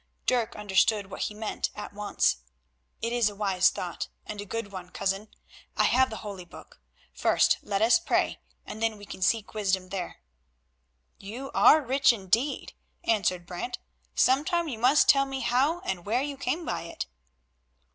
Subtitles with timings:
[0.25, 2.37] Dirk understood what he meant at once.
[3.03, 5.27] "It is a wise thought, and a good one, cousin.
[5.77, 6.81] I have the Holy Book;
[7.13, 10.23] first let us pray, and then we can seek wisdom there."
[11.19, 13.77] "You are rich, indeed," answered Brant;
[14.15, 17.05] "sometime you must tell me how and where you came by it."